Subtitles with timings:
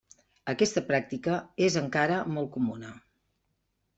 [0.53, 1.35] Aquesta pràctica
[1.67, 2.95] és encara molt comuna.